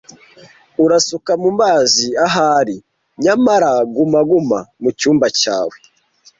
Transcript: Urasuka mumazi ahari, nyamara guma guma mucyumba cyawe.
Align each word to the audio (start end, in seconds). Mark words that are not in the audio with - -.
Urasuka 0.83 1.31
mumazi 1.43 2.07
ahari, 2.25 2.77
nyamara 3.23 3.71
guma 3.95 4.19
guma 4.29 4.59
mucyumba 4.81 5.27
cyawe. 5.39 5.77